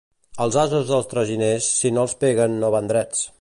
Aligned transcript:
Als 0.45 0.55
ases 0.61 0.87
dels 0.91 1.09
traginers, 1.11 1.67
si 1.83 1.93
no 1.99 2.07
els 2.09 2.17
peguen, 2.25 2.57
no 2.65 2.73
van 2.79 2.91
drets. 2.95 3.23